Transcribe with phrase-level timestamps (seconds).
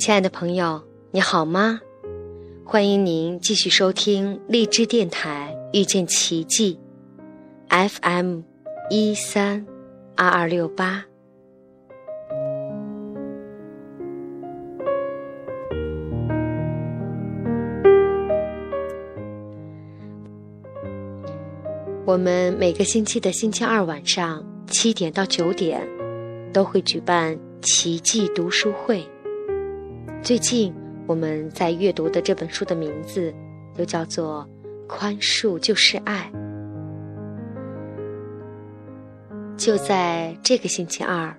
[0.00, 1.78] 亲爱的朋友，你好吗？
[2.64, 6.80] 欢迎您继续收听荔枝电台遇见奇迹
[7.68, 8.40] ，FM
[8.88, 9.66] 一三
[10.16, 11.04] 二二六八。
[22.06, 25.86] 我们每个星期的星期二晚上七点到九点，
[26.54, 29.06] 都会举办奇迹读书会。
[30.22, 30.72] 最近
[31.06, 33.34] 我们在阅读的这本书的名字，
[33.74, 34.46] 就叫做
[34.86, 36.30] 《宽恕就是爱》。
[39.56, 41.34] 就在这个星期二，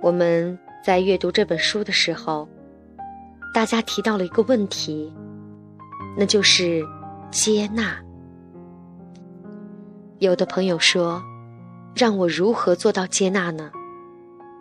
[0.00, 2.48] 我们在阅读这本书的时候，
[3.52, 5.12] 大家提到了一个问题，
[6.16, 6.86] 那就是
[7.32, 7.96] 接纳。
[10.20, 11.20] 有的朋友说
[11.96, 13.68] ：“让我如何做到接纳呢？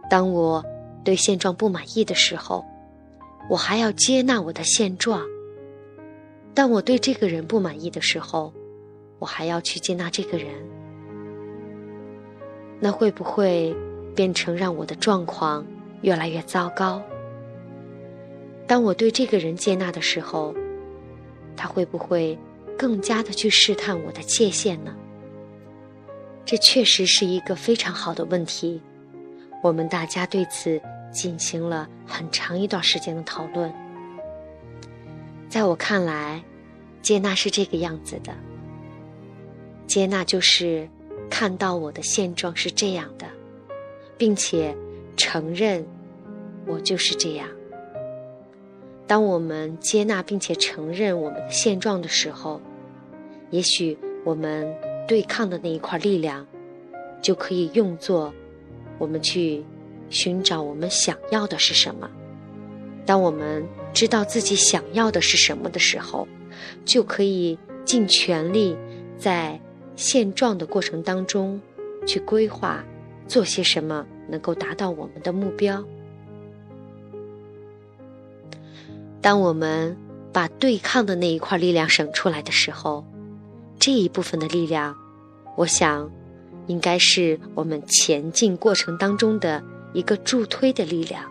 [0.10, 0.66] 当我
[1.04, 2.66] 对现状不满意的时候，
[3.48, 5.22] 我还要接纳我的现状；
[6.54, 8.52] 当我对这个人不满意的时候，
[9.20, 10.48] 我还要去接纳这个人。
[12.80, 13.76] 那会不会
[14.16, 15.66] 变成让我的状况
[16.02, 17.02] 越来越糟糕？
[18.68, 20.54] 当我对这个人接纳的时候，
[21.56, 22.38] 他会不会
[22.78, 24.96] 更加的去试探我的界限呢？”
[26.46, 28.82] 这确实是一个非常好的问题，
[29.62, 33.74] 我们大家对此进行了很长一段时间的讨论。
[35.50, 36.44] 在我看来，
[37.02, 38.34] 接纳是这个样子的：
[39.88, 40.90] 接纳就是
[41.30, 43.26] 看到我的现状是这样的，
[44.18, 44.76] 并且
[45.18, 45.86] 承认
[46.66, 47.48] 我就是这样。
[49.08, 52.62] 当我们接纳并且承认我们的现状的时候，
[53.50, 54.72] 也许我们。
[55.10, 56.46] 对抗的那一块力量，
[57.20, 58.32] 就可以用作
[59.00, 59.66] 我们去
[60.10, 62.10] 寻找我们想要的是什么。
[63.06, 66.28] 当我们知道自己想要的是什么的时候，
[66.86, 68.78] 就可以尽全力
[69.18, 69.60] 在
[69.96, 71.60] 现状的过程当中
[72.06, 72.84] 去规划
[73.28, 75.84] 做些什么，能够达到我们的目标。
[79.22, 79.98] 当我们
[80.32, 83.04] 把对抗的那一块力量省出来的时候，
[83.80, 84.96] 这一部分的力量，
[85.58, 86.10] 我想，
[86.68, 91.24] 应该是我们前进过程当中的一个助推的力量。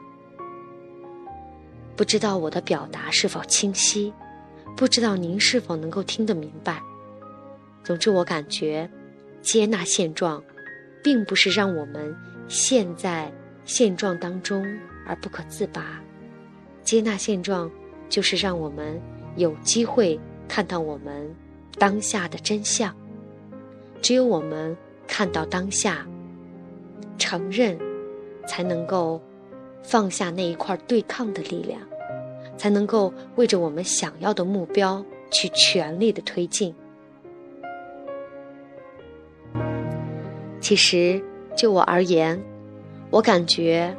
[1.96, 4.12] 不知道我的表达是否清晰，
[4.76, 6.80] 不知道您是否能够听得明白。
[7.82, 8.88] 总之，我感觉，
[9.41, 10.42] 接纳现状，
[11.02, 12.14] 并不是让我们
[12.48, 13.32] 陷在
[13.64, 14.64] 现状当中
[15.06, 16.00] 而不可自拔。
[16.82, 17.70] 接纳现状，
[18.08, 19.00] 就是让我们
[19.36, 20.18] 有机会
[20.48, 21.34] 看到我们。
[21.78, 22.92] 当下的真相，
[24.02, 24.76] 只有我们
[25.06, 26.04] 看到当下，
[27.18, 27.78] 承认，
[28.48, 29.20] 才能够
[29.82, 31.81] 放下那一块对抗的力量，
[32.56, 36.75] 才能够为着我们想要的目标去全力的推进。
[40.60, 41.22] 其实，
[41.54, 42.42] 就我而言，
[43.10, 43.94] 我感觉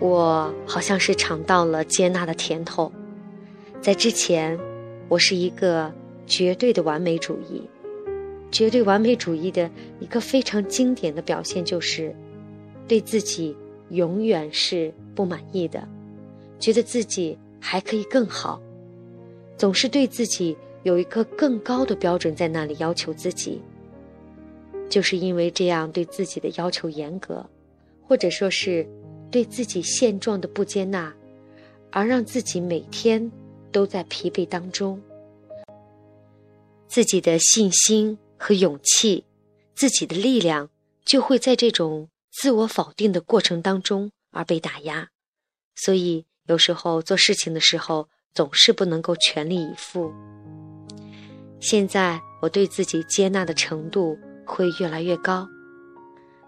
[0.00, 2.90] 我好像是尝到了接纳的甜头。
[3.80, 4.58] 在之前，
[5.08, 5.92] 我是一个。
[6.26, 7.62] 绝对的完美主义，
[8.50, 9.70] 绝对完美主义的
[10.00, 12.16] 一个非常经典的表现就是，
[12.88, 13.54] 对自己
[13.90, 15.86] 永远是不满意的，
[16.58, 18.60] 觉得自己还可以更好，
[19.56, 23.60] 总是对自己有一个更高的标准在那里要求自己。
[24.90, 27.44] 就是因为这样对自己的要求严格，
[28.06, 28.86] 或者说是
[29.30, 31.12] 对自己现状的不接纳，
[31.90, 33.32] 而让自己每天
[33.72, 35.00] 都在疲惫当中。
[36.86, 39.24] 自己的信心和勇气，
[39.74, 40.68] 自己的力量
[41.04, 45.08] 就会在这种自我否定的过程当中而被打压，
[45.76, 50.12] 所以有时候做事情的时候总是不能够全力以赴。
[51.60, 55.48] 现在我对自己接纳的程度会越来越高。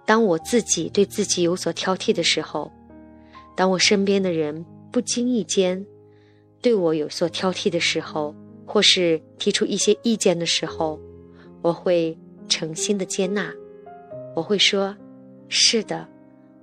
[0.05, 2.71] 当我自己对自己有所挑剔的时候，
[3.56, 5.87] 当我身边的人不经意间
[6.61, 8.35] 对我有所挑剔的时候。
[8.69, 11.00] 或是提出一些意见的时候，
[11.62, 12.19] 我会
[12.49, 13.55] 诚心的接纳，
[14.35, 14.94] 我会说
[15.49, 16.07] ：“是的，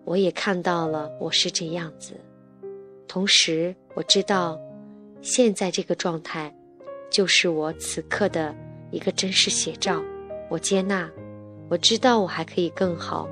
[0.06, 2.20] 我也看到了，我是这样子。”
[3.08, 4.60] 同时，我知道，
[5.22, 6.54] 现在这个状态，
[7.10, 8.56] 就是我此刻的
[8.92, 10.04] 一个真实写照。
[10.50, 11.10] 我接纳，
[11.70, 13.30] 我知道我还可以更好，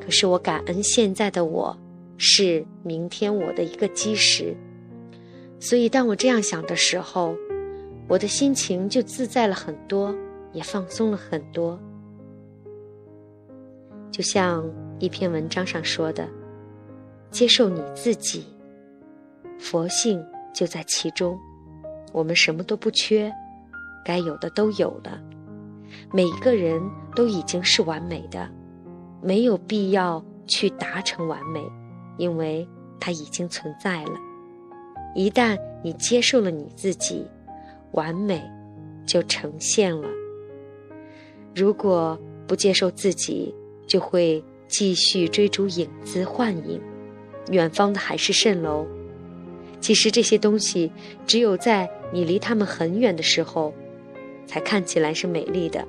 [0.00, 1.76] 可是我感恩现在的我，
[2.18, 4.54] 是明天我的一个基石。
[5.60, 7.34] 所以，当我这样想的时候，
[8.06, 10.14] 我的心情就自在了很多，
[10.52, 11.80] 也放松了很多。
[14.14, 14.64] 就像
[15.00, 16.28] 一篇文章上说的
[17.32, 18.46] ：“接受你自己，
[19.58, 20.24] 佛性
[20.54, 21.36] 就在其中。
[22.12, 23.28] 我们什么都不缺，
[24.04, 25.20] 该有的都有了。
[26.12, 26.80] 每一个人
[27.16, 28.48] 都已经是完美的，
[29.20, 31.60] 没有必要去达成完美，
[32.16, 32.64] 因为
[33.00, 34.12] 它已经存在了。
[35.16, 37.26] 一旦你接受了你自己，
[37.90, 38.40] 完美
[39.04, 40.08] 就呈现了。
[41.52, 42.16] 如果
[42.46, 43.52] 不接受自己，
[43.94, 46.80] 就会继续追逐影子幻影，
[47.52, 48.84] 远方的海市蜃楼。
[49.78, 50.90] 其实这些东西，
[51.28, 53.72] 只有在你离他们很远的时候，
[54.48, 55.86] 才看起来是美丽的。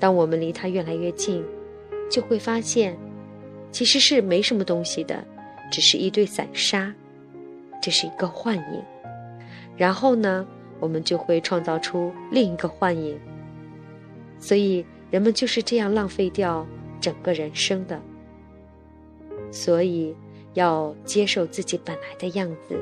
[0.00, 1.44] 当我们离它越来越近，
[2.10, 2.98] 就会发现，
[3.70, 5.24] 其实是没什么东西的，
[5.70, 6.92] 只是一堆散沙，
[7.80, 8.82] 这是一个幻影。
[9.76, 10.44] 然后呢，
[10.80, 13.16] 我们就会创造出另一个幻影。
[14.40, 16.66] 所以人们就是这样浪费掉
[17.02, 18.00] 整个人生的。
[19.50, 20.16] 所以
[20.54, 22.80] 要接受自己本来的样子。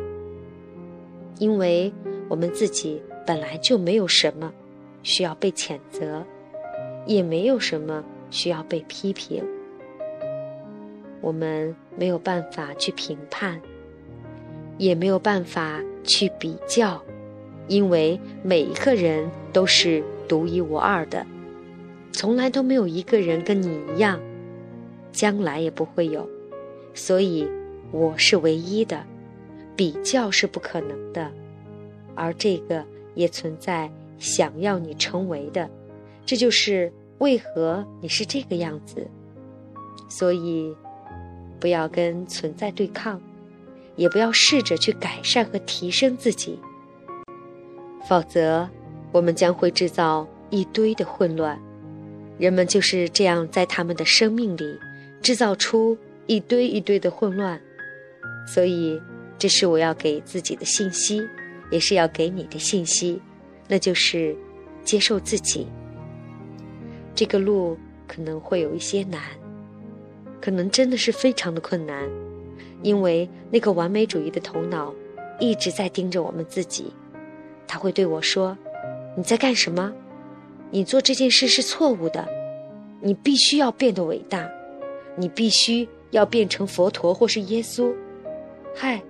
[1.40, 1.92] 因为
[2.28, 4.52] 我们自己本来就没有什么
[5.02, 6.22] 需要被谴责，
[7.06, 9.42] 也没有什么需要被批评。
[11.22, 13.60] 我们没有办法去评判，
[14.78, 17.02] 也没有办法去比较，
[17.68, 21.26] 因为每一个人都是独一无二的，
[22.12, 24.20] 从来都没有一个人跟你一样，
[25.12, 26.28] 将来也不会有。
[26.94, 27.48] 所以，
[27.92, 29.04] 我是唯一的。
[29.76, 31.32] 比较是不可能的，
[32.14, 32.84] 而这个
[33.14, 35.70] 也存在想要你成为的，
[36.26, 39.08] 这就是为何你是这个样子。
[40.10, 40.76] 所以，
[41.58, 43.18] 不要跟存在对抗，
[43.96, 46.58] 也不要试着去改善和提升自己，
[48.06, 48.68] 否则
[49.12, 51.58] 我们将会制造一堆的混乱。
[52.40, 54.76] 人们就是这样在他们的生命里
[55.22, 55.96] 制造出
[56.26, 57.60] 一堆一堆的混乱，
[58.48, 59.00] 所以。
[59.38, 61.26] 这是我要给自己的信息，
[61.70, 63.18] 也是要给你的信息，
[63.66, 64.36] 那就是
[64.84, 65.66] 接受自己。
[67.14, 67.74] 这个路
[68.06, 69.18] 可能会有一些难，
[70.42, 72.06] 可能真的是非常的困难，
[72.82, 74.94] 因为那个完美主义的头脑
[75.38, 76.92] 一直在盯着我们自己，
[77.66, 78.54] 他会对我说
[79.16, 79.90] ：“你在干什么？
[80.70, 82.26] 你做这件事是错误的，
[83.00, 84.48] 你必须要变得伟大，
[85.16, 87.92] 你必须要变成佛陀或是耶稣。”
[88.74, 89.00] 嗨。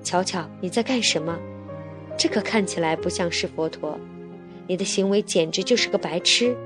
[0.00, 1.36] 瞧瞧，你在干什么？
[2.16, 3.98] 这可看起来不像是佛陀，
[4.66, 6.56] 你的行为简直就是个白痴，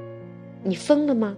[0.62, 1.34] 你疯了吗？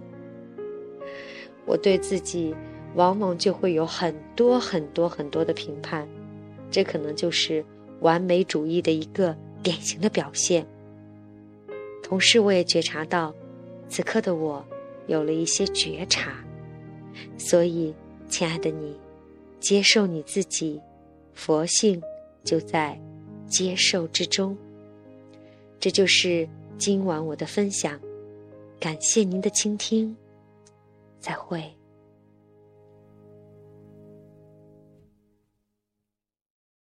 [1.65, 2.53] 我对自己
[2.95, 6.07] 往往就会有很多很多很多的评判，
[6.69, 7.65] 这可能就是
[8.01, 10.67] 完美主义的一个典型的表现。
[12.07, 13.33] 同时，我也觉察到，
[13.89, 14.63] 此刻的我
[15.07, 16.35] 有了一些觉察，
[17.35, 17.91] 所以，
[18.29, 18.95] 亲爱的你，
[19.59, 20.79] 接受你自己。
[21.33, 21.99] 佛性
[22.43, 22.97] 就在
[23.47, 24.55] 接受之中。
[25.79, 26.47] 这就是
[26.77, 27.99] 今晚我的分享，
[28.79, 30.15] 感谢您的倾听，
[31.19, 31.73] 再会。